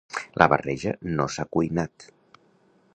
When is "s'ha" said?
1.35-1.47